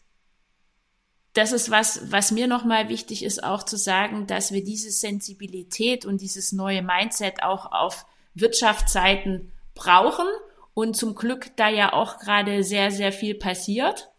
[1.34, 6.06] das ist was, was mir nochmal wichtig ist, auch zu sagen, dass wir diese Sensibilität
[6.06, 10.26] und dieses neue Mindset auch auf Wirtschaftsseiten brauchen
[10.74, 14.10] und zum Glück da ja auch gerade sehr, sehr viel passiert,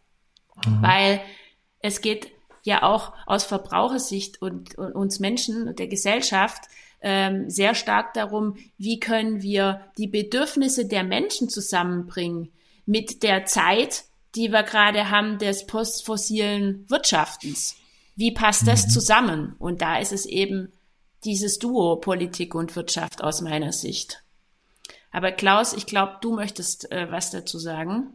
[0.66, 0.82] mhm.
[0.82, 1.22] weil
[1.80, 2.32] es geht
[2.64, 6.64] ja auch aus Verbrauchersicht und, und uns Menschen und der Gesellschaft
[7.02, 12.52] ähm, sehr stark darum, wie können wir die Bedürfnisse der Menschen zusammenbringen
[12.86, 17.76] mit der Zeit, die wir gerade haben des postfossilen Wirtschaftens.
[18.16, 18.90] Wie passt das mhm.
[18.92, 19.56] zusammen?
[19.60, 20.72] Und da ist es eben
[21.24, 24.24] dieses Duo Politik und Wirtschaft aus meiner Sicht.
[25.12, 28.14] Aber Klaus, ich glaube, du möchtest äh, was dazu sagen.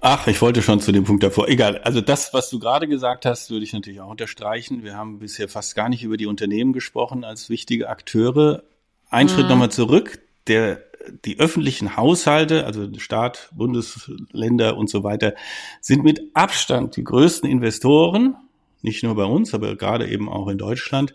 [0.00, 1.48] Ach, ich wollte schon zu dem Punkt davor.
[1.48, 1.78] Egal.
[1.78, 4.82] Also das, was du gerade gesagt hast, würde ich natürlich auch unterstreichen.
[4.82, 8.64] Wir haben bisher fast gar nicht über die Unternehmen gesprochen als wichtige Akteure.
[9.08, 9.30] Ein mhm.
[9.30, 10.20] Schritt nochmal zurück.
[10.46, 10.82] Der,
[11.24, 15.34] die öffentlichen Haushalte, also Staat, Bundesländer und so weiter,
[15.80, 18.36] sind mit Abstand die größten Investoren.
[18.82, 21.14] Nicht nur bei uns, aber gerade eben auch in Deutschland.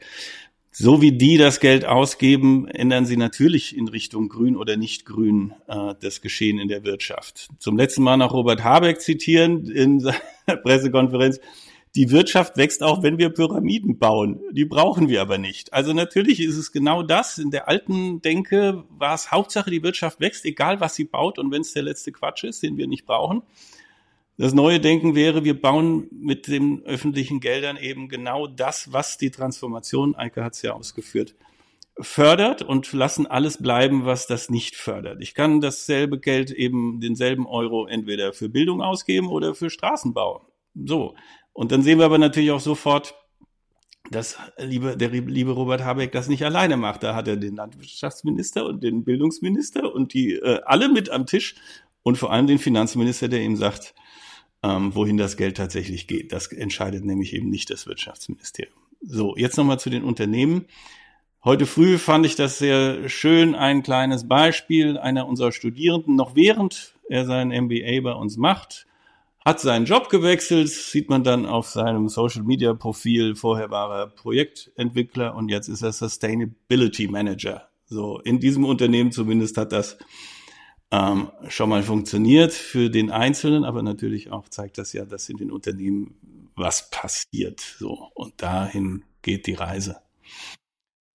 [0.71, 5.53] So wie die das Geld ausgeben, ändern sie natürlich in Richtung grün oder nicht grün
[5.67, 7.49] äh, das Geschehen in der Wirtschaft.
[7.57, 10.21] Zum letzten Mal noch Robert Habeck zitieren in seiner
[10.63, 11.39] Pressekonferenz.
[11.97, 14.39] Die Wirtschaft wächst auch, wenn wir Pyramiden bauen.
[14.51, 15.73] Die brauchen wir aber nicht.
[15.73, 17.39] Also natürlich ist es genau das.
[17.39, 21.51] In der alten Denke war es Hauptsache, die Wirtschaft wächst, egal was sie baut und
[21.51, 23.41] wenn es der letzte Quatsch ist, den wir nicht brauchen.
[24.37, 29.31] Das neue Denken wäre, wir bauen mit den öffentlichen Geldern eben genau das, was die
[29.31, 31.33] Transformation, Eike hat es ja ausgeführt,
[31.99, 35.19] fördert und lassen alles bleiben, was das nicht fördert.
[35.23, 40.45] Ich kann dasselbe Geld eben, denselben Euro entweder für Bildung ausgeben oder für Straßenbau.
[40.85, 41.15] So.
[41.57, 43.15] Und dann sehen wir aber natürlich auch sofort,
[44.11, 47.01] dass liebe, der liebe Robert Habeck das nicht alleine macht.
[47.01, 51.55] Da hat er den Landwirtschaftsminister und den Bildungsminister und die äh, alle mit am Tisch
[52.03, 53.95] und vor allem den Finanzminister, der ihm sagt,
[54.61, 56.31] ähm, wohin das Geld tatsächlich geht.
[56.31, 58.77] Das entscheidet nämlich eben nicht das Wirtschaftsministerium.
[59.01, 60.67] So, jetzt nochmal zu den Unternehmen.
[61.43, 64.99] Heute früh fand ich das sehr schön, ein kleines Beispiel.
[64.99, 68.86] Einer unserer Studierenden, noch während er sein MBA bei uns macht,
[69.47, 73.33] hat seinen Job gewechselt, sieht man dann auf seinem Social Media Profil.
[73.33, 77.69] Vorher war er Projektentwickler und jetzt ist er Sustainability Manager.
[77.85, 79.97] So, in diesem Unternehmen zumindest hat das
[80.91, 85.37] ähm, schon mal funktioniert für den Einzelnen, aber natürlich auch zeigt das ja, dass in
[85.37, 87.61] den Unternehmen was passiert.
[87.61, 90.01] So und dahin geht die Reise.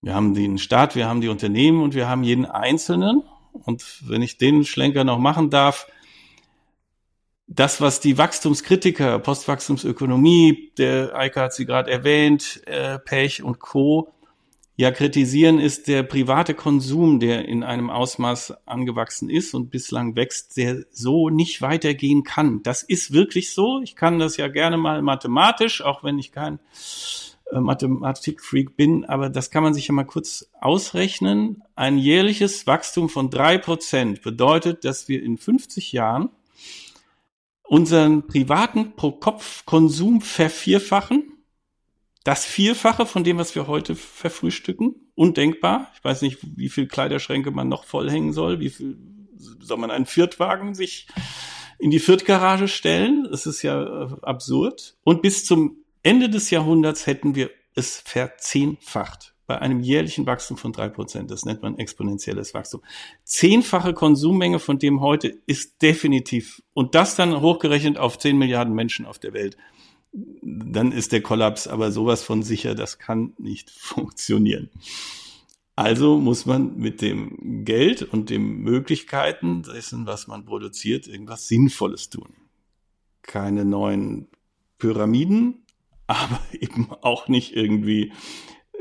[0.01, 3.25] Wir haben den Staat, wir haben die Unternehmen und wir haben jeden Einzelnen.
[3.53, 5.87] Und wenn ich den Schlenker noch machen darf,
[7.47, 14.13] das, was die Wachstumskritiker, Postwachstumsökonomie, der Eike hat sie gerade erwähnt, äh, Pech und Co.,
[14.75, 20.57] ja kritisieren, ist der private Konsum, der in einem Ausmaß angewachsen ist und bislang wächst,
[20.57, 22.63] der so nicht weitergehen kann.
[22.63, 23.83] Das ist wirklich so.
[23.83, 26.59] Ich kann das ja gerne mal mathematisch, auch wenn ich kein
[27.53, 31.63] äh, Mathematikfreak bin, aber das kann man sich ja mal kurz ausrechnen.
[31.77, 36.31] Ein jährliches Wachstum von drei Prozent bedeutet, dass wir in 50 Jahren
[37.73, 41.33] unseren privaten Pro-Kopf-Konsum vervierfachen
[42.23, 44.95] das Vierfache von dem, was wir heute verfrühstücken.
[45.15, 45.91] Undenkbar.
[45.97, 48.61] Ich weiß nicht, wie viel Kleiderschränke man noch vollhängen soll.
[48.61, 48.99] Wie viel
[49.61, 51.09] soll man einen Viertwagen sich
[51.79, 53.27] in die Viertgarage stellen?
[53.31, 54.99] Das ist ja äh, absurd.
[55.03, 59.32] Und bis zum Ende des Jahrhunderts hätten wir es verzehnfacht.
[59.47, 61.31] Bei einem jährlichen Wachstum von drei Prozent.
[61.31, 62.81] Das nennt man exponentielles Wachstum.
[63.25, 66.63] Zehnfache Konsummenge von dem heute ist definitiv.
[66.75, 69.57] Und das dann hochgerechnet auf zehn Milliarden Menschen auf der Welt
[70.13, 74.71] dann ist der Kollaps aber sowas von sicher, das kann nicht funktionieren.
[75.75, 82.11] Also muss man mit dem Geld und den Möglichkeiten dessen, was man produziert, irgendwas Sinnvolles
[82.11, 82.35] tun.
[83.23, 84.29] Keine neuen
[84.79, 85.65] Pyramiden,
[86.07, 88.13] aber eben auch nicht irgendwie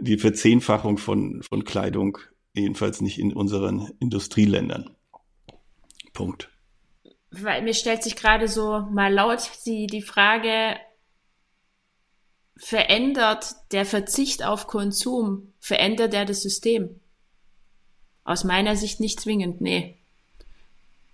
[0.01, 2.17] die Verzehnfachung von, von Kleidung,
[2.53, 4.95] jedenfalls nicht in unseren Industrieländern.
[6.13, 6.49] Punkt.
[7.29, 10.75] Weil mir stellt sich gerade so mal laut die, die Frage,
[12.57, 16.99] verändert der Verzicht auf Konsum, verändert er das System?
[18.23, 19.97] Aus meiner Sicht nicht zwingend, nee.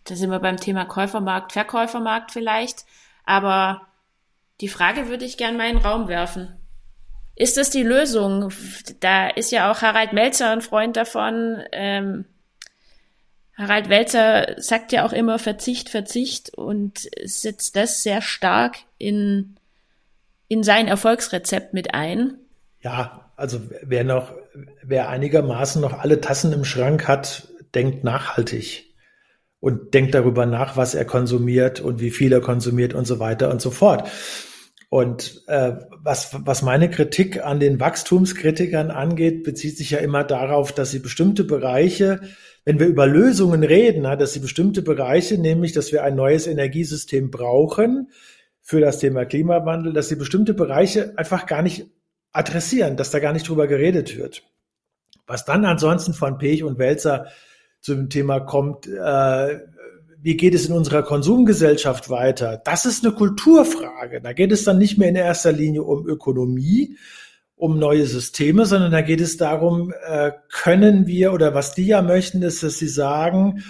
[0.06, 2.86] Da sind wir beim Thema Käufermarkt, Verkäufermarkt vielleicht,
[3.24, 3.88] aber
[4.62, 6.58] die Frage würde ich gern mal in den Raum werfen.
[7.38, 8.52] Ist das die Lösung?
[9.00, 11.62] Da ist ja auch Harald Melzer ein Freund davon.
[11.72, 12.26] Ähm,
[13.56, 19.58] Harald Welzer sagt ja auch immer Verzicht, Verzicht und setzt das sehr stark in
[20.48, 22.36] in sein Erfolgsrezept mit ein?
[22.82, 24.34] Ja, also wer noch,
[24.84, 28.96] wer einigermaßen noch alle Tassen im Schrank hat, denkt nachhaltig
[29.60, 33.50] und denkt darüber nach, was er konsumiert und wie viel er konsumiert und so weiter
[33.52, 34.10] und so fort.
[34.90, 40.72] Und äh, was, was meine Kritik an den Wachstumskritikern angeht, bezieht sich ja immer darauf,
[40.72, 42.22] dass sie bestimmte Bereiche,
[42.64, 47.32] wenn wir über Lösungen reden, dass sie bestimmte Bereiche, nämlich dass wir ein neues Energiesystem
[47.32, 48.10] brauchen,
[48.68, 51.86] für das Thema Klimawandel, dass sie bestimmte Bereiche einfach gar nicht
[52.34, 54.44] adressieren, dass da gar nicht drüber geredet wird.
[55.26, 57.28] Was dann ansonsten von Pech und Welzer
[57.80, 59.60] zum Thema kommt, äh,
[60.22, 62.62] wie geht es in unserer Konsumgesellschaft weiter?
[62.64, 64.22] Das ist eine Kulturfrage.
[64.22, 66.98] Da geht es dann nicht mehr in erster Linie um Ökonomie,
[67.56, 72.02] um neue Systeme, sondern da geht es darum, äh, können wir oder was die ja
[72.02, 73.64] möchten, ist, dass sie sagen,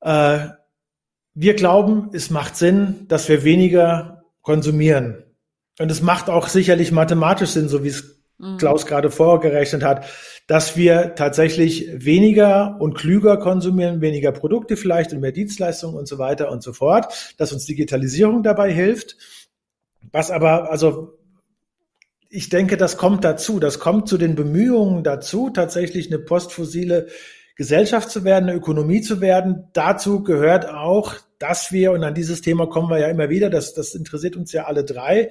[0.00, 0.38] äh,
[1.34, 5.24] wir glauben, es macht Sinn, dass wir weniger konsumieren.
[5.78, 8.14] Und es macht auch sicherlich mathematisch Sinn, so wie es.
[8.58, 10.06] Klaus gerade vorgerechnet hat,
[10.46, 16.18] dass wir tatsächlich weniger und klüger konsumieren, weniger Produkte vielleicht und mehr Dienstleistungen und so
[16.18, 19.16] weiter und so fort, dass uns Digitalisierung dabei hilft.
[20.12, 21.18] Was aber, also
[22.28, 23.58] ich denke, das kommt dazu.
[23.58, 27.06] Das kommt zu den Bemühungen dazu, tatsächlich eine postfossile
[27.56, 29.68] Gesellschaft zu werden, eine Ökonomie zu werden.
[29.72, 33.72] Dazu gehört auch, dass wir, und an dieses Thema kommen wir ja immer wieder, das,
[33.72, 35.30] das interessiert uns ja alle drei,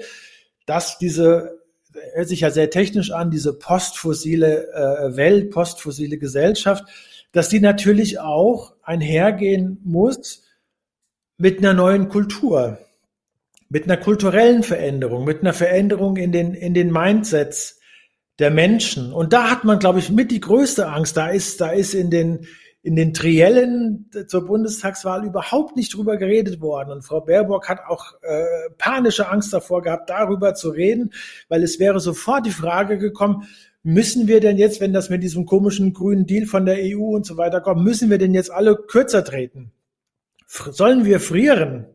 [0.65, 1.64] dass diese,
[2.13, 6.83] hört sich ja sehr technisch an, diese postfossile äh, Welt, postfossile Gesellschaft,
[7.31, 10.43] dass die natürlich auch einhergehen muss
[11.37, 12.79] mit einer neuen Kultur
[13.69, 17.79] mit einer kulturellen Veränderung, mit einer Veränderung in den, in den Mindsets
[18.39, 19.11] der Menschen.
[19.11, 21.17] Und da hat man, glaube ich, mit die größte Angst.
[21.17, 22.47] Da ist, da ist in den,
[22.85, 26.91] in den Triellen zur Bundestagswahl überhaupt nicht drüber geredet worden.
[26.91, 28.43] Und Frau Baerbock hat auch äh,
[28.77, 31.11] panische Angst davor gehabt, darüber zu reden,
[31.49, 33.47] weil es wäre sofort die Frage gekommen,
[33.81, 37.25] müssen wir denn jetzt, wenn das mit diesem komischen grünen Deal von der EU und
[37.25, 39.71] so weiter kommt, müssen wir denn jetzt alle kürzer treten?
[40.45, 41.87] Sollen wir frieren?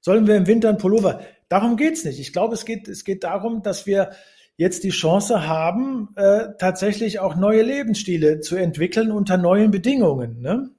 [0.00, 1.20] Sollen wir im Winter einen Pullover?
[1.48, 2.18] Darum geht's nicht.
[2.18, 4.10] Ich glaube, es geht, es geht darum, dass wir
[4.56, 10.40] jetzt die Chance haben, äh, tatsächlich auch neue Lebensstile zu entwickeln unter neuen Bedingungen.
[10.40, 10.70] Ne?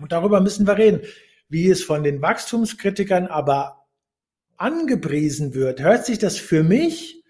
[0.00, 1.02] Und darüber müssen wir reden.
[1.48, 3.86] Wie es von den Wachstumskritikern aber
[4.56, 7.22] angepriesen wird, hört sich das für mich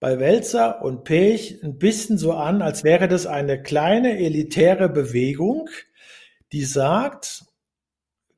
[0.00, 5.68] bei Welzer und Pech ein bisschen so an, als wäre das eine kleine elitäre Bewegung,
[6.52, 7.44] die sagt,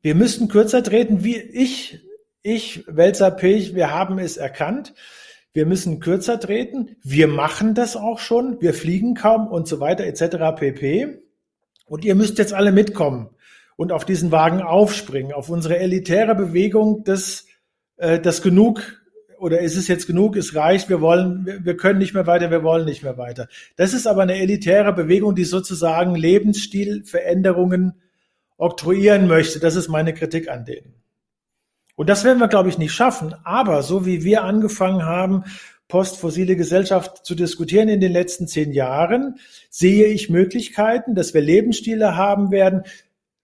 [0.00, 2.00] wir müssen kürzer treten, wie ich
[2.42, 4.94] ich, Welzer Pech, wir haben es erkannt.
[5.52, 6.96] Wir müssen kürzer treten.
[7.02, 8.60] Wir machen das auch schon.
[8.60, 10.56] Wir fliegen kaum und so weiter etc.
[10.58, 11.18] pp.
[11.86, 13.30] Und ihr müsst jetzt alle mitkommen
[13.76, 17.46] und auf diesen Wagen aufspringen, auf unsere elitäre Bewegung, das,
[17.96, 19.00] äh, das genug
[19.40, 22.50] oder ist es jetzt genug, es reicht, wir wollen, wir, wir können nicht mehr weiter,
[22.50, 23.48] wir wollen nicht mehr weiter.
[23.76, 27.94] Das ist aber eine elitäre Bewegung, die sozusagen Lebensstilveränderungen
[28.58, 29.58] oktroyieren möchte.
[29.58, 30.99] Das ist meine Kritik an denen.
[32.00, 33.34] Und das werden wir, glaube ich, nicht schaffen.
[33.44, 35.44] Aber so wie wir angefangen haben,
[35.86, 42.16] postfossile Gesellschaft zu diskutieren in den letzten zehn Jahren, sehe ich Möglichkeiten, dass wir Lebensstile
[42.16, 42.84] haben werden,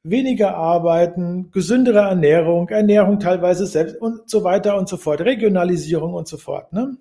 [0.04, 6.26] weniger arbeiten, gesündere Ernährung, Ernährung teilweise selbst und so weiter und so fort, Regionalisierung und
[6.26, 6.72] so fort.
[6.72, 6.96] Ne?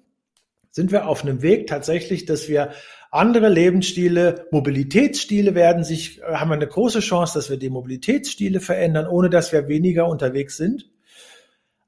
[0.71, 2.71] Sind wir auf einem Weg tatsächlich, dass wir
[3.11, 9.07] andere Lebensstile, Mobilitätsstile werden sich, haben wir eine große Chance, dass wir die Mobilitätsstile verändern,
[9.07, 10.89] ohne dass wir weniger unterwegs sind.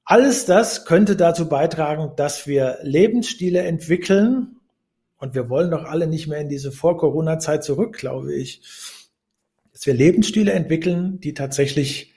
[0.09, 4.55] Alles das könnte dazu beitragen, dass wir Lebensstile entwickeln.
[5.17, 8.61] Und wir wollen doch alle nicht mehr in diese Vor-Corona-Zeit zurück, glaube ich.
[9.73, 12.13] Dass wir Lebensstile entwickeln, die tatsächlich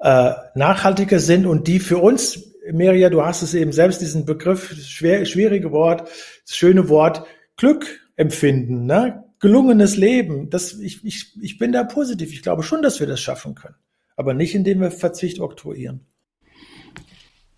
[0.00, 4.74] äh, nachhaltiger sind und die für uns, Meria, du hast es eben selbst diesen Begriff,
[4.82, 6.08] schwer, schwierige Wort,
[6.46, 7.26] das schöne Wort,
[7.58, 9.22] Glück empfinden, ne?
[9.38, 10.48] gelungenes Leben.
[10.48, 12.32] Das, ich, ich, ich bin da positiv.
[12.32, 13.76] Ich glaube schon, dass wir das schaffen können.
[14.16, 16.06] Aber nicht, indem wir Verzicht oktroyieren.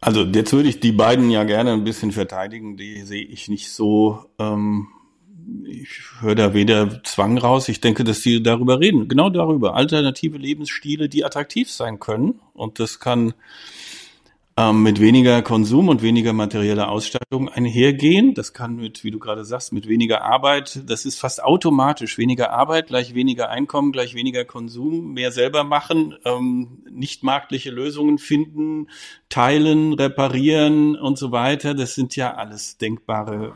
[0.01, 2.77] Also jetzt würde ich die beiden ja gerne ein bisschen verteidigen.
[2.77, 4.27] Die sehe ich nicht so.
[4.39, 4.89] Ähm,
[5.65, 7.69] ich höre da weder Zwang raus.
[7.69, 9.09] Ich denke, dass sie darüber reden.
[9.09, 9.75] Genau darüber.
[9.75, 12.41] Alternative Lebensstile, die attraktiv sein können.
[12.53, 13.35] Und das kann
[14.59, 18.33] ähm, mit weniger Konsum und weniger materieller Ausstattung einhergehen.
[18.33, 22.17] Das kann mit, wie du gerade sagst, mit weniger Arbeit, das ist fast automatisch.
[22.17, 28.17] Weniger Arbeit gleich weniger Einkommen, gleich weniger Konsum, mehr selber machen, ähm, nicht marktliche Lösungen
[28.17, 28.89] finden,
[29.29, 31.75] teilen, reparieren und so weiter.
[31.75, 33.55] Das sind ja alles denkbare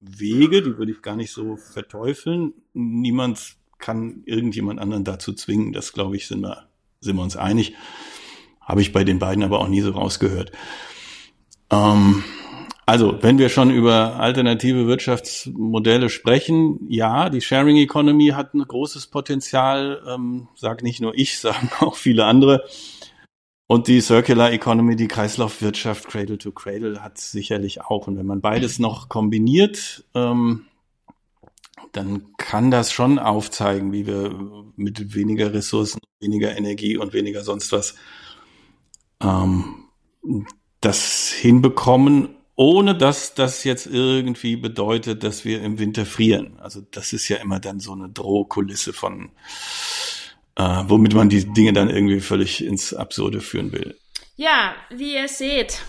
[0.00, 2.54] Wege, die würde ich gar nicht so verteufeln.
[2.72, 5.74] Niemand kann irgendjemand anderen dazu zwingen.
[5.74, 6.66] Das, glaube ich, sind wir,
[7.00, 7.74] sind wir uns einig.
[8.64, 10.52] Habe ich bei den beiden aber auch nie so rausgehört.
[11.70, 12.24] Ähm,
[12.86, 19.06] also, wenn wir schon über alternative Wirtschaftsmodelle sprechen, ja, die Sharing Economy hat ein großes
[19.06, 22.64] Potenzial, ähm, sag nicht nur ich, sagen auch viele andere.
[23.66, 28.06] Und die Circular Economy, die Kreislaufwirtschaft, Cradle to Cradle, hat sicherlich auch.
[28.06, 30.66] Und wenn man beides noch kombiniert, ähm,
[31.92, 34.34] dann kann das schon aufzeigen, wie wir
[34.76, 37.94] mit weniger Ressourcen, weniger Energie und weniger sonst was
[39.24, 40.44] ähm,
[40.80, 46.58] das hinbekommen ohne dass das jetzt irgendwie bedeutet, dass wir im Winter frieren.
[46.60, 49.30] Also das ist ja immer dann so eine Drohkulisse von,
[50.56, 53.98] äh, womit man die Dinge dann irgendwie völlig ins Absurde führen will.
[54.36, 55.82] Ja, wie ihr seht,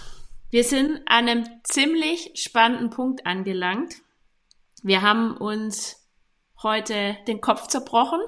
[0.50, 3.96] wir sind an einem ziemlich spannenden Punkt angelangt.
[4.82, 6.05] Wir haben uns
[6.64, 8.22] heute den Kopf zerbrochen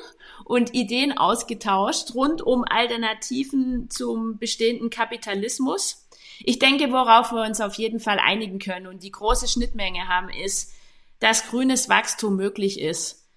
[0.46, 6.08] und Ideen ausgetauscht rund um Alternativen zum bestehenden Kapitalismus.
[6.40, 10.30] Ich denke, worauf wir uns auf jeden Fall einigen können und die große Schnittmenge haben,
[10.30, 10.74] ist,
[11.20, 13.28] dass grünes Wachstum möglich ist.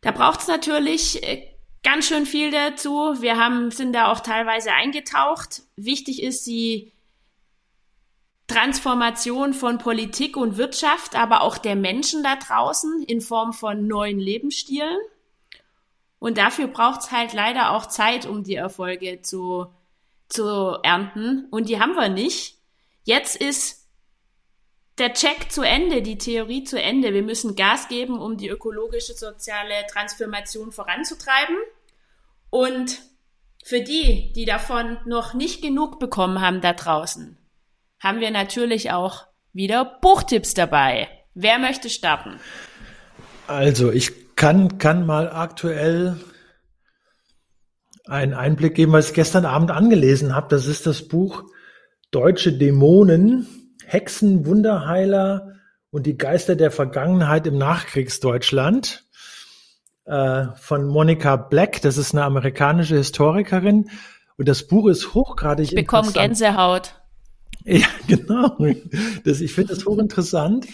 [0.00, 1.48] Da braucht es natürlich äh,
[1.82, 3.16] ganz schön viel dazu.
[3.20, 5.62] Wir haben, sind da auch teilweise eingetaucht.
[5.76, 6.92] Wichtig ist die
[8.48, 14.18] Transformation von Politik und Wirtschaft, aber auch der Menschen da draußen in Form von neuen
[14.18, 14.98] Lebensstilen.
[16.18, 19.68] Und dafür braucht es halt leider auch Zeit, um die Erfolge zu
[20.28, 22.58] zu ernten und die haben wir nicht.
[23.04, 23.86] Jetzt ist
[24.98, 27.14] der Check zu Ende, die Theorie zu Ende.
[27.14, 31.56] Wir müssen Gas geben, um die ökologische soziale Transformation voranzutreiben.
[32.50, 32.98] Und
[33.64, 37.37] für die, die davon noch nicht genug bekommen haben da draußen,
[38.00, 41.08] haben wir natürlich auch wieder Buchtipps dabei.
[41.34, 42.38] Wer möchte starten?
[43.46, 46.16] Also ich kann, kann mal aktuell
[48.06, 50.48] einen Einblick geben, was ich gestern Abend angelesen habe.
[50.50, 51.44] Das ist das Buch
[52.10, 53.46] Deutsche Dämonen,
[53.84, 55.54] Hexen, Wunderheiler
[55.90, 59.04] und die Geister der Vergangenheit im Nachkriegsdeutschland
[60.04, 61.82] äh, von Monica Black.
[61.82, 63.90] Das ist eine amerikanische Historikerin.
[64.36, 66.94] Und das Buch ist hochgradig ich bekomme Gänsehaut.
[67.70, 68.56] Ja, genau.
[69.24, 70.66] Das, ich finde das hochinteressant.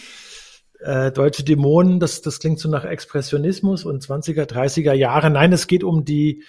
[0.79, 5.29] Äh, Deutsche Dämonen, das, das klingt so nach Expressionismus und 20er, 30er Jahre.
[5.29, 6.43] Nein, es geht um die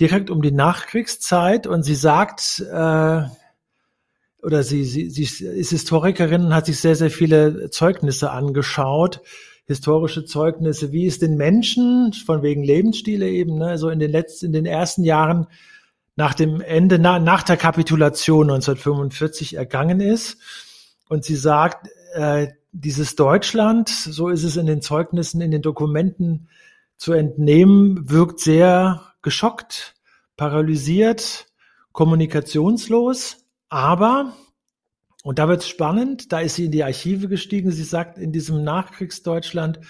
[0.00, 3.22] direkt um die Nachkriegszeit und sie sagt, äh,
[4.42, 9.20] oder sie, sie, sie ist Historikerin und hat sich sehr, sehr viele Zeugnisse angeschaut,
[9.66, 14.46] historische Zeugnisse, wie es den Menschen, von wegen Lebensstile eben, ne, so in den letzten,
[14.46, 15.48] in den ersten Jahren
[16.16, 20.38] nach dem Ende, na, nach der Kapitulation 1945 ergangen ist.
[21.08, 26.48] Und sie sagt, äh, dieses Deutschland, so ist es in den Zeugnissen, in den Dokumenten
[26.96, 29.94] zu entnehmen, wirkt sehr geschockt,
[30.36, 31.46] paralysiert,
[31.92, 34.32] kommunikationslos, aber,
[35.22, 38.62] und da wird's spannend, da ist sie in die Archive gestiegen, sie sagt, in diesem
[38.64, 39.80] Nachkriegsdeutschland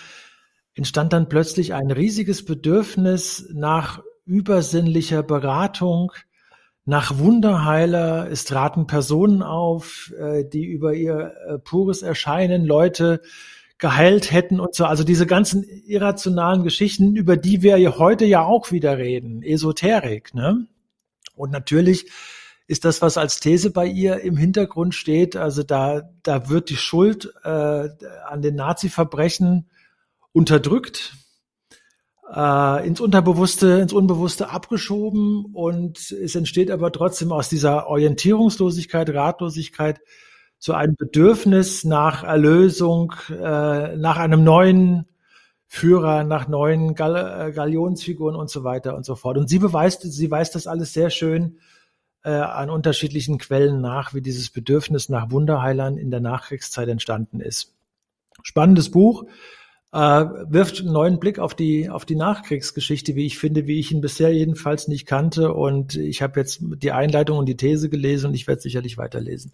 [0.75, 6.13] entstand dann plötzlich ein riesiges Bedürfnis nach übersinnlicher Beratung,
[6.87, 8.31] nach Wunderheiler.
[8.31, 13.21] Es traten Personen auf, äh, die über ihr äh, pures Erscheinen Leute
[13.79, 14.87] geheilt hätten und so.
[14.87, 20.33] Also diese ganzen irrationalen Geschichten, über die wir heute ja auch wieder reden, Esoterik.
[20.33, 20.67] Ne?
[21.35, 22.11] Und natürlich
[22.69, 25.37] ist das, was als These bei ihr im Hintergrund steht.
[25.37, 29.69] Also da, da wird die Schuld äh, an den Nazi-Verbrechen
[30.33, 31.15] unterdrückt,
[32.35, 40.01] äh, ins Unterbewusste, ins Unbewusste abgeschoben und es entsteht aber trotzdem aus dieser Orientierungslosigkeit, Ratlosigkeit
[40.59, 45.07] so ein Bedürfnis nach Erlösung, äh, nach einem neuen
[45.67, 49.37] Führer, nach neuen Gal äh, Galionsfiguren und so weiter und so fort.
[49.37, 51.59] Und sie beweist, sie weist das alles sehr schön
[52.25, 57.75] äh, an unterschiedlichen Quellen nach, wie dieses Bedürfnis nach Wunderheilern in der Nachkriegszeit entstanden ist.
[58.43, 59.25] Spannendes Buch,
[59.93, 63.93] äh, wirft einen neuen Blick auf die auf die Nachkriegsgeschichte, wie ich finde, wie ich
[63.93, 65.53] ihn bisher jedenfalls nicht kannte.
[65.53, 69.53] Und ich habe jetzt die Einleitung und die These gelesen und ich werde sicherlich weiterlesen.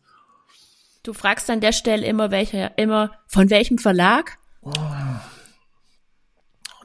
[1.02, 4.38] Du fragst an der Stelle immer welcher, immer von welchem Verlag?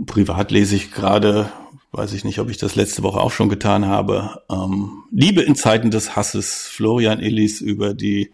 [0.06, 1.50] Privat lese ich gerade,
[1.90, 5.56] weiß ich nicht, ob ich das letzte Woche auch schon getan habe, ähm, Liebe in
[5.56, 8.30] Zeiten des Hasses, Florian Illis über die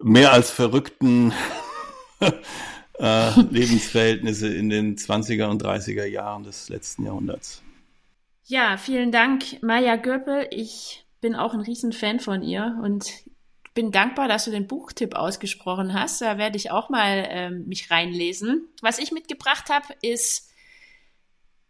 [0.00, 1.32] mehr als verrückten
[2.98, 7.63] äh, Lebensverhältnisse in den 20er und 30er Jahren des letzten Jahrhunderts.
[8.46, 10.46] Ja, vielen Dank, Maja Göppel.
[10.50, 13.10] Ich bin auch ein Riesenfan von ihr und
[13.72, 16.20] bin dankbar, dass du den Buchtipp ausgesprochen hast.
[16.20, 18.68] Da werde ich auch mal ähm, mich reinlesen.
[18.82, 20.50] Was ich mitgebracht habe, ist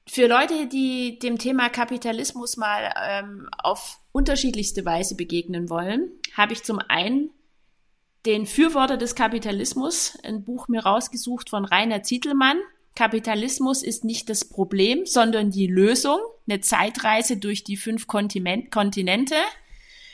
[0.07, 6.65] für Leute, die dem Thema Kapitalismus mal ähm, auf unterschiedlichste Weise begegnen wollen, habe ich
[6.65, 7.31] zum einen
[8.27, 12.59] den Fürworter des Kapitalismus, ein Buch mir rausgesucht von Rainer Zietelmann.
[12.95, 16.19] Kapitalismus ist nicht das Problem, sondern die Lösung.
[16.49, 19.35] Eine Zeitreise durch die fünf Kontinente.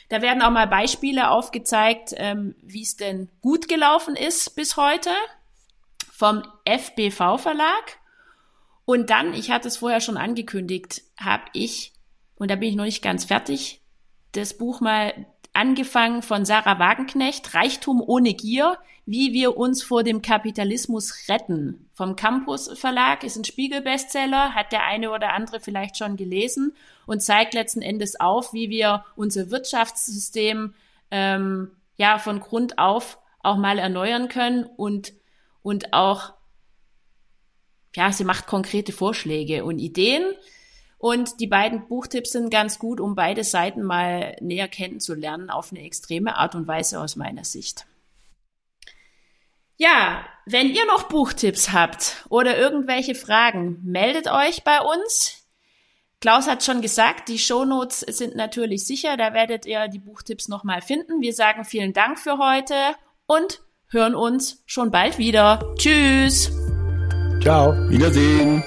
[0.08, 5.10] Da werden auch mal Beispiele aufgezeigt, ähm, wie es denn gut gelaufen ist bis heute
[6.10, 7.98] vom FBV Verlag.
[8.84, 11.92] Und dann, ich hatte es vorher schon angekündigt, habe ich,
[12.36, 13.82] und da bin ich noch nicht ganz fertig,
[14.32, 20.22] das Buch mal angefangen von Sarah Wagenknecht, Reichtum ohne Gier, wie wir uns vor dem
[20.22, 21.90] Kapitalismus retten.
[21.92, 26.74] Vom Campus Verlag ist ein Spiegelbestseller, hat der eine oder andere vielleicht schon gelesen
[27.06, 30.74] und zeigt letzten Endes auf, wie wir unser Wirtschaftssystem
[31.10, 35.12] ähm, ja von Grund auf auch mal erneuern können und
[35.62, 36.34] und auch
[37.96, 40.24] ja, sie macht konkrete Vorschläge und Ideen.
[41.00, 45.82] Und die beiden Buchtipps sind ganz gut, um beide Seiten mal näher kennenzulernen, auf eine
[45.82, 47.86] extreme Art und Weise aus meiner Sicht.
[49.78, 55.38] Ja, wenn ihr noch Buchtipps habt oder irgendwelche Fragen, meldet euch bei uns.
[56.20, 60.82] Klaus hat schon gesagt, die Shownotes sind natürlich sicher, da werdet ihr die Buchtipps nochmal
[60.82, 61.22] finden.
[61.22, 62.74] Wir sagen vielen Dank für heute
[63.24, 65.64] und hören uns schon bald wieder.
[65.78, 66.50] Tschüss.
[67.40, 67.72] Ciao.
[67.88, 68.62] Wiedersehen.